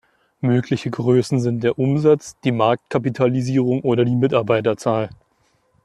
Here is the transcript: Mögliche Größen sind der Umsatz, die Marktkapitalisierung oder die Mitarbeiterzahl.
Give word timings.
Mögliche 0.39 0.89
Größen 0.89 1.39
sind 1.39 1.63
der 1.63 1.77
Umsatz, 1.77 2.35
die 2.43 2.51
Marktkapitalisierung 2.51 3.81
oder 3.81 4.03
die 4.03 4.15
Mitarbeiterzahl. 4.15 5.11